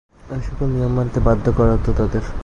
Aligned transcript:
এসকল 0.29 0.67
নিয়ম 0.67 0.91
মানতে 0.97 1.19
বাধ্য 1.19 1.45
করা 1.57 1.73
হত 1.75 1.87
তাদের। 1.97 2.23